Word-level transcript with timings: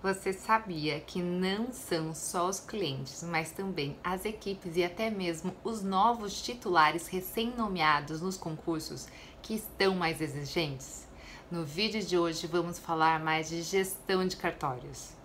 Você 0.00 0.32
sabia 0.32 1.00
que 1.00 1.20
não 1.20 1.72
são 1.72 2.14
só 2.14 2.48
os 2.48 2.60
clientes, 2.60 3.24
mas 3.24 3.50
também 3.50 3.98
as 4.04 4.24
equipes 4.24 4.76
e 4.76 4.84
até 4.84 5.10
mesmo 5.10 5.52
os 5.64 5.82
novos 5.82 6.40
titulares 6.40 7.08
recém-nomeados 7.08 8.20
nos 8.20 8.36
concursos 8.36 9.08
que 9.42 9.54
estão 9.54 9.96
mais 9.96 10.20
exigentes? 10.20 11.04
No 11.50 11.64
vídeo 11.64 12.00
de 12.00 12.16
hoje 12.16 12.46
vamos 12.46 12.78
falar 12.78 13.18
mais 13.18 13.48
de 13.48 13.60
gestão 13.60 14.24
de 14.24 14.36
cartórios. 14.36 15.18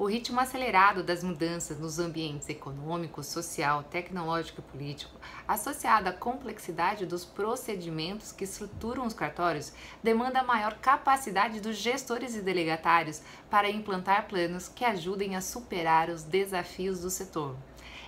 O 0.00 0.06
ritmo 0.06 0.40
acelerado 0.40 1.02
das 1.02 1.22
mudanças 1.22 1.78
nos 1.78 1.98
ambientes 1.98 2.48
econômico, 2.48 3.22
social, 3.22 3.82
tecnológico 3.82 4.62
e 4.62 4.72
político, 4.72 5.14
associado 5.46 6.08
à 6.08 6.12
complexidade 6.14 7.04
dos 7.04 7.22
procedimentos 7.22 8.32
que 8.32 8.44
estruturam 8.44 9.04
os 9.04 9.12
cartórios, 9.12 9.74
demanda 10.02 10.42
maior 10.42 10.78
capacidade 10.78 11.60
dos 11.60 11.76
gestores 11.76 12.34
e 12.34 12.40
delegatários 12.40 13.20
para 13.50 13.68
implantar 13.68 14.26
planos 14.26 14.68
que 14.68 14.86
ajudem 14.86 15.36
a 15.36 15.42
superar 15.42 16.08
os 16.08 16.22
desafios 16.22 17.00
do 17.00 17.10
setor. 17.10 17.54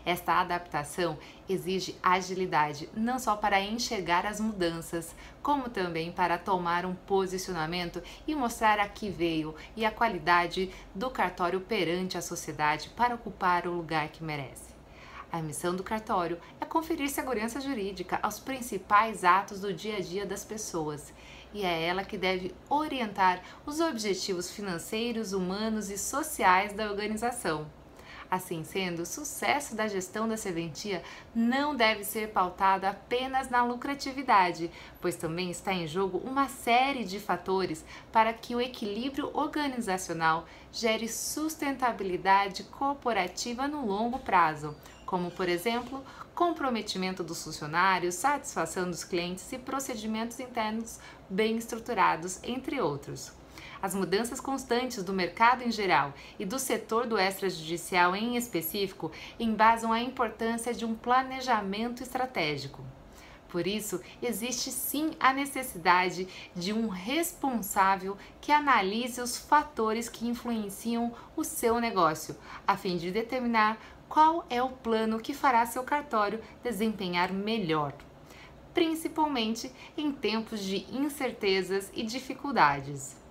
Esta 0.04 0.40
adaptação 0.40 1.16
exige 1.48 1.96
agilidade, 2.02 2.88
não 2.94 3.18
só 3.18 3.36
para 3.36 3.60
enxergar 3.60 4.26
as 4.26 4.40
mudanças, 4.40 5.14
como 5.40 5.68
também 5.68 6.10
para 6.10 6.38
tomar 6.38 6.84
um 6.84 6.94
posicionamento 6.94 8.02
e 8.26 8.34
mostrar 8.34 8.80
a 8.80 8.88
que 8.88 9.08
veio 9.08 9.54
e 9.76 9.84
a 9.84 9.90
qualidade 9.90 10.70
do 10.94 11.08
cartório 11.08 11.60
perante 11.60 11.81
a 12.16 12.22
sociedade 12.22 12.90
para 12.90 13.14
ocupar 13.14 13.66
o 13.66 13.72
lugar 13.72 14.08
que 14.08 14.22
merece. 14.22 14.72
A 15.32 15.40
missão 15.40 15.74
do 15.74 15.82
cartório 15.82 16.38
é 16.60 16.64
conferir 16.64 17.08
segurança 17.08 17.60
jurídica 17.60 18.18
aos 18.22 18.38
principais 18.38 19.24
atos 19.24 19.60
do 19.60 19.72
dia 19.72 19.96
a 19.96 20.00
dia 20.00 20.26
das 20.26 20.44
pessoas. 20.44 21.12
E 21.54 21.64
é 21.64 21.82
ela 21.84 22.04
que 22.04 22.18
deve 22.18 22.54
orientar 22.68 23.42
os 23.64 23.80
objetivos 23.80 24.50
financeiros, 24.50 25.32
humanos 25.32 25.90
e 25.90 25.96
sociais 25.96 26.74
da 26.74 26.90
organização. 26.90 27.66
Assim 28.32 28.64
sendo, 28.64 29.02
o 29.02 29.06
sucesso 29.06 29.76
da 29.76 29.86
gestão 29.86 30.26
da 30.26 30.38
serventia 30.38 31.02
não 31.34 31.76
deve 31.76 32.02
ser 32.02 32.30
pautado 32.30 32.86
apenas 32.86 33.50
na 33.50 33.62
lucratividade, 33.62 34.70
pois 35.02 35.16
também 35.16 35.50
está 35.50 35.74
em 35.74 35.86
jogo 35.86 36.16
uma 36.24 36.48
série 36.48 37.04
de 37.04 37.20
fatores 37.20 37.84
para 38.10 38.32
que 38.32 38.56
o 38.56 38.60
equilíbrio 38.62 39.30
organizacional 39.34 40.46
gere 40.72 41.10
sustentabilidade 41.10 42.64
corporativa 42.64 43.68
no 43.68 43.84
longo 43.84 44.18
prazo, 44.18 44.74
como, 45.04 45.30
por 45.30 45.46
exemplo, 45.46 46.02
comprometimento 46.34 47.22
dos 47.22 47.44
funcionários, 47.44 48.14
satisfação 48.14 48.88
dos 48.88 49.04
clientes 49.04 49.52
e 49.52 49.58
procedimentos 49.58 50.40
internos 50.40 50.98
bem 51.28 51.58
estruturados, 51.58 52.40
entre 52.42 52.80
outros. 52.80 53.41
As 53.80 53.94
mudanças 53.94 54.40
constantes 54.40 55.02
do 55.02 55.12
mercado 55.12 55.62
em 55.62 55.70
geral 55.70 56.14
e 56.38 56.44
do 56.44 56.58
setor 56.58 57.06
do 57.06 57.18
extrajudicial 57.18 58.14
em 58.14 58.36
específico 58.36 59.10
embasam 59.40 59.92
a 59.92 60.00
importância 60.00 60.72
de 60.72 60.84
um 60.84 60.94
planejamento 60.94 62.02
estratégico. 62.02 62.84
Por 63.52 63.66
isso, 63.66 64.00
existe 64.22 64.70
sim 64.70 65.10
a 65.20 65.30
necessidade 65.30 66.26
de 66.56 66.72
um 66.72 66.88
responsável 66.88 68.16
que 68.40 68.50
analise 68.50 69.20
os 69.20 69.36
fatores 69.36 70.08
que 70.08 70.26
influenciam 70.26 71.12
o 71.36 71.44
seu 71.44 71.78
negócio, 71.78 72.34
a 72.66 72.78
fim 72.78 72.96
de 72.96 73.10
determinar 73.10 73.78
qual 74.08 74.46
é 74.48 74.62
o 74.62 74.70
plano 74.70 75.20
que 75.20 75.34
fará 75.34 75.66
seu 75.66 75.82
cartório 75.82 76.40
desempenhar 76.62 77.30
melhor, 77.30 77.92
principalmente 78.72 79.70
em 79.98 80.10
tempos 80.10 80.60
de 80.60 80.86
incertezas 80.90 81.90
e 81.94 82.02
dificuldades. 82.02 83.21